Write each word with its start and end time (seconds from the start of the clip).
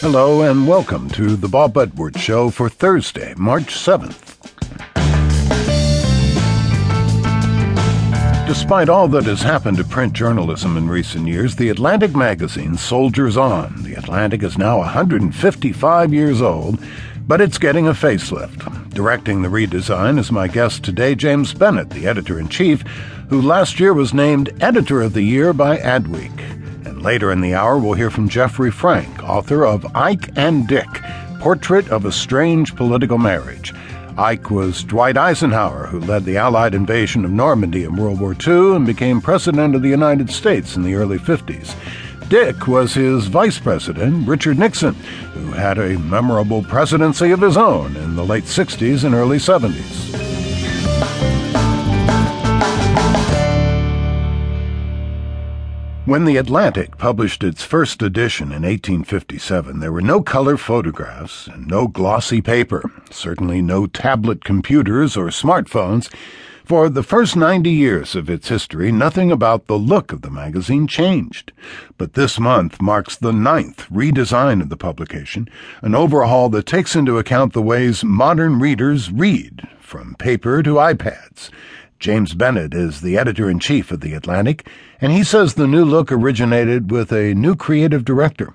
Hello 0.00 0.42
and 0.42 0.68
welcome 0.68 1.08
to 1.10 1.34
the 1.34 1.48
Bob 1.48 1.76
Edwards 1.76 2.20
Show 2.20 2.50
for 2.50 2.68
Thursday, 2.68 3.34
March 3.36 3.74
7th. 3.74 4.36
Despite 8.46 8.88
all 8.88 9.08
that 9.08 9.24
has 9.24 9.42
happened 9.42 9.76
to 9.78 9.84
print 9.84 10.12
journalism 10.12 10.76
in 10.76 10.88
recent 10.88 11.26
years, 11.26 11.56
the 11.56 11.70
Atlantic 11.70 12.14
magazine 12.14 12.76
soldiers 12.76 13.36
on. 13.36 13.82
The 13.82 13.94
Atlantic 13.94 14.44
is 14.44 14.56
now 14.56 14.78
155 14.78 16.14
years 16.14 16.40
old, 16.40 16.78
but 17.26 17.40
it's 17.40 17.58
getting 17.58 17.88
a 17.88 17.92
facelift. 17.92 18.94
Directing 18.94 19.42
the 19.42 19.48
redesign 19.48 20.16
is 20.20 20.30
my 20.30 20.46
guest 20.46 20.84
today, 20.84 21.16
James 21.16 21.52
Bennet, 21.54 21.90
the 21.90 22.06
editor 22.06 22.38
in 22.38 22.46
chief, 22.48 22.82
who 23.30 23.42
last 23.42 23.80
year 23.80 23.92
was 23.92 24.14
named 24.14 24.56
Editor 24.60 25.02
of 25.02 25.14
the 25.14 25.22
Year 25.22 25.52
by 25.52 25.76
Adweek. 25.76 26.47
And 26.98 27.04
later 27.04 27.30
in 27.30 27.40
the 27.40 27.54
hour, 27.54 27.78
we'll 27.78 27.92
hear 27.92 28.10
from 28.10 28.28
Jeffrey 28.28 28.72
Frank, 28.72 29.22
author 29.22 29.64
of 29.64 29.86
Ike 29.94 30.36
and 30.36 30.66
Dick 30.66 30.88
Portrait 31.38 31.88
of 31.90 32.04
a 32.04 32.10
Strange 32.10 32.74
Political 32.74 33.18
Marriage. 33.18 33.72
Ike 34.16 34.50
was 34.50 34.82
Dwight 34.82 35.16
Eisenhower, 35.16 35.86
who 35.86 36.00
led 36.00 36.24
the 36.24 36.38
Allied 36.38 36.74
invasion 36.74 37.24
of 37.24 37.30
Normandy 37.30 37.84
in 37.84 37.94
World 37.94 38.18
War 38.18 38.34
II 38.44 38.74
and 38.74 38.84
became 38.84 39.20
President 39.20 39.76
of 39.76 39.82
the 39.82 39.88
United 39.88 40.28
States 40.28 40.74
in 40.74 40.82
the 40.82 40.96
early 40.96 41.18
50s. 41.18 41.76
Dick 42.28 42.66
was 42.66 42.94
his 42.94 43.28
vice 43.28 43.60
president, 43.60 44.26
Richard 44.26 44.58
Nixon, 44.58 44.94
who 45.34 45.52
had 45.52 45.78
a 45.78 46.00
memorable 46.00 46.64
presidency 46.64 47.30
of 47.30 47.40
his 47.40 47.56
own 47.56 47.96
in 47.96 48.16
the 48.16 48.24
late 48.24 48.42
60s 48.42 49.04
and 49.04 49.14
early 49.14 49.38
70s. 49.38 50.27
When 56.08 56.24
The 56.24 56.38
Atlantic 56.38 56.96
published 56.96 57.44
its 57.44 57.62
first 57.62 58.00
edition 58.00 58.46
in 58.46 58.62
1857, 58.62 59.80
there 59.80 59.92
were 59.92 60.00
no 60.00 60.22
color 60.22 60.56
photographs 60.56 61.46
and 61.46 61.66
no 61.66 61.86
glossy 61.86 62.40
paper, 62.40 62.90
certainly 63.10 63.60
no 63.60 63.86
tablet 63.86 64.42
computers 64.42 65.18
or 65.18 65.26
smartphones. 65.26 66.10
For 66.64 66.88
the 66.88 67.02
first 67.02 67.36
90 67.36 67.68
years 67.68 68.16
of 68.16 68.30
its 68.30 68.48
history, 68.48 68.90
nothing 68.90 69.30
about 69.30 69.66
the 69.66 69.76
look 69.76 70.10
of 70.10 70.22
the 70.22 70.30
magazine 70.30 70.86
changed. 70.86 71.52
But 71.98 72.14
this 72.14 72.40
month 72.40 72.80
marks 72.80 73.14
the 73.14 73.34
ninth 73.34 73.86
redesign 73.90 74.62
of 74.62 74.70
the 74.70 74.78
publication, 74.78 75.46
an 75.82 75.94
overhaul 75.94 76.48
that 76.48 76.64
takes 76.64 76.96
into 76.96 77.18
account 77.18 77.52
the 77.52 77.60
ways 77.60 78.02
modern 78.02 78.58
readers 78.58 79.12
read, 79.12 79.68
from 79.78 80.14
paper 80.14 80.62
to 80.62 80.76
iPads. 80.76 81.50
James 81.98 82.32
Bennet 82.32 82.74
is 82.74 83.00
the 83.00 83.18
editor 83.18 83.50
in 83.50 83.58
chief 83.58 83.90
of 83.90 84.00
The 84.00 84.14
Atlantic, 84.14 84.68
and 85.00 85.10
he 85.10 85.24
says 85.24 85.54
the 85.54 85.66
new 85.66 85.84
look 85.84 86.12
originated 86.12 86.92
with 86.92 87.12
a 87.12 87.34
new 87.34 87.56
creative 87.56 88.04
director. 88.04 88.54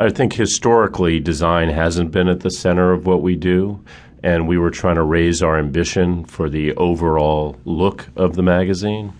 I 0.00 0.10
think 0.10 0.32
historically, 0.32 1.20
design 1.20 1.68
hasn't 1.68 2.10
been 2.10 2.26
at 2.28 2.40
the 2.40 2.50
center 2.50 2.92
of 2.92 3.06
what 3.06 3.22
we 3.22 3.36
do, 3.36 3.84
and 4.24 4.48
we 4.48 4.58
were 4.58 4.70
trying 4.70 4.96
to 4.96 5.04
raise 5.04 5.42
our 5.42 5.56
ambition 5.56 6.24
for 6.24 6.48
the 6.50 6.74
overall 6.74 7.56
look 7.64 8.08
of 8.16 8.34
the 8.34 8.42
magazine. 8.42 9.12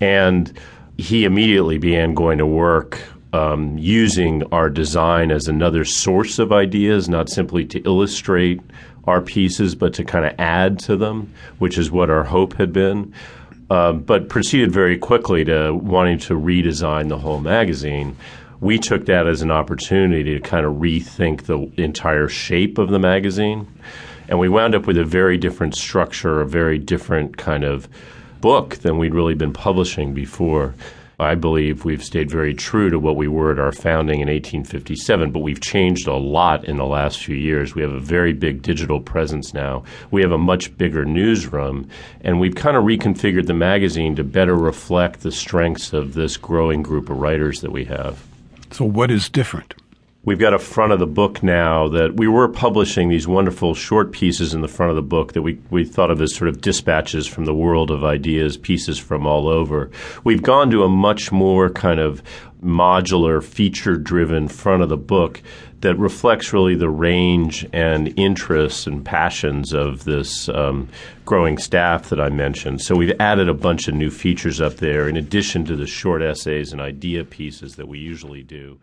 And 0.00 0.52
he 0.98 1.24
immediately 1.24 1.78
began 1.78 2.12
going 2.14 2.38
to 2.38 2.46
work 2.46 2.98
um, 3.32 3.78
using 3.78 4.42
our 4.52 4.68
design 4.68 5.30
as 5.30 5.48
another 5.48 5.84
source 5.84 6.38
of 6.38 6.52
ideas, 6.52 7.08
not 7.08 7.28
simply 7.30 7.64
to 7.66 7.80
illustrate 7.80 8.60
our 9.04 9.20
pieces, 9.20 9.74
but 9.74 9.94
to 9.94 10.04
kind 10.04 10.24
of 10.24 10.34
add 10.38 10.78
to 10.80 10.96
them, 10.96 11.32
which 11.58 11.78
is 11.78 11.90
what 11.90 12.10
our 12.10 12.24
hope 12.24 12.54
had 12.54 12.72
been. 12.72 13.12
Uh, 13.70 13.92
but 13.92 14.28
proceeded 14.28 14.70
very 14.70 14.98
quickly 14.98 15.44
to 15.44 15.72
wanting 15.72 16.18
to 16.18 16.34
redesign 16.34 17.08
the 17.08 17.16
whole 17.16 17.40
magazine. 17.40 18.14
We 18.60 18.78
took 18.78 19.06
that 19.06 19.26
as 19.26 19.40
an 19.40 19.50
opportunity 19.50 20.34
to 20.34 20.40
kind 20.40 20.66
of 20.66 20.74
rethink 20.74 21.44
the 21.44 21.72
entire 21.82 22.28
shape 22.28 22.76
of 22.76 22.90
the 22.90 22.98
magazine. 22.98 23.66
And 24.28 24.38
we 24.38 24.48
wound 24.48 24.74
up 24.74 24.86
with 24.86 24.98
a 24.98 25.04
very 25.04 25.38
different 25.38 25.74
structure, 25.74 26.40
a 26.40 26.46
very 26.46 26.78
different 26.78 27.38
kind 27.38 27.64
of 27.64 27.88
book 28.40 28.76
than 28.76 28.98
we'd 28.98 29.14
really 29.14 29.34
been 29.34 29.52
publishing 29.52 30.12
before. 30.12 30.74
I 31.22 31.34
believe 31.34 31.84
we've 31.84 32.04
stayed 32.04 32.30
very 32.30 32.54
true 32.54 32.90
to 32.90 32.98
what 32.98 33.16
we 33.16 33.28
were 33.28 33.52
at 33.52 33.58
our 33.58 33.72
founding 33.72 34.20
in 34.20 34.28
1857, 34.28 35.30
but 35.30 35.40
we've 35.40 35.60
changed 35.60 36.06
a 36.06 36.14
lot 36.14 36.64
in 36.64 36.76
the 36.76 36.86
last 36.86 37.24
few 37.24 37.36
years. 37.36 37.74
We 37.74 37.82
have 37.82 37.92
a 37.92 38.00
very 38.00 38.32
big 38.32 38.62
digital 38.62 39.00
presence 39.00 39.54
now. 39.54 39.84
We 40.10 40.22
have 40.22 40.32
a 40.32 40.38
much 40.38 40.76
bigger 40.76 41.04
newsroom, 41.04 41.88
and 42.20 42.40
we've 42.40 42.54
kind 42.54 42.76
of 42.76 42.84
reconfigured 42.84 43.46
the 43.46 43.54
magazine 43.54 44.16
to 44.16 44.24
better 44.24 44.54
reflect 44.54 45.20
the 45.20 45.32
strengths 45.32 45.92
of 45.92 46.14
this 46.14 46.36
growing 46.36 46.82
group 46.82 47.08
of 47.08 47.18
writers 47.18 47.60
that 47.60 47.72
we 47.72 47.84
have. 47.84 48.24
So, 48.70 48.84
what 48.84 49.10
is 49.10 49.28
different? 49.28 49.74
We've 50.24 50.38
got 50.38 50.54
a 50.54 50.58
front 50.60 50.92
of 50.92 51.00
the 51.00 51.06
book 51.08 51.42
now 51.42 51.88
that 51.88 52.16
we 52.16 52.28
were 52.28 52.46
publishing 52.46 53.08
these 53.08 53.26
wonderful 53.26 53.74
short 53.74 54.12
pieces 54.12 54.54
in 54.54 54.60
the 54.60 54.68
front 54.68 54.90
of 54.90 54.94
the 54.94 55.02
book 55.02 55.32
that 55.32 55.42
we, 55.42 55.58
we 55.68 55.84
thought 55.84 56.12
of 56.12 56.22
as 56.22 56.32
sort 56.32 56.48
of 56.48 56.60
dispatches 56.60 57.26
from 57.26 57.44
the 57.44 57.52
world 57.52 57.90
of 57.90 58.04
ideas, 58.04 58.56
pieces 58.56 59.00
from 59.00 59.26
all 59.26 59.48
over. 59.48 59.90
We've 60.22 60.40
gone 60.40 60.70
to 60.70 60.84
a 60.84 60.88
much 60.88 61.32
more 61.32 61.70
kind 61.70 61.98
of 61.98 62.22
modular, 62.62 63.42
feature 63.42 63.96
driven 63.96 64.46
front 64.46 64.84
of 64.84 64.88
the 64.90 64.96
book 64.96 65.42
that 65.80 65.98
reflects 65.98 66.52
really 66.52 66.76
the 66.76 66.88
range 66.88 67.66
and 67.72 68.16
interests 68.16 68.86
and 68.86 69.04
passions 69.04 69.72
of 69.72 70.04
this 70.04 70.48
um, 70.50 70.88
growing 71.24 71.58
staff 71.58 72.10
that 72.10 72.20
I 72.20 72.28
mentioned. 72.28 72.80
So 72.80 72.94
we've 72.94 73.20
added 73.20 73.48
a 73.48 73.54
bunch 73.54 73.88
of 73.88 73.94
new 73.94 74.08
features 74.08 74.60
up 74.60 74.74
there 74.74 75.08
in 75.08 75.16
addition 75.16 75.64
to 75.64 75.74
the 75.74 75.88
short 75.88 76.22
essays 76.22 76.70
and 76.70 76.80
idea 76.80 77.24
pieces 77.24 77.74
that 77.74 77.88
we 77.88 77.98
usually 77.98 78.44
do. 78.44 78.78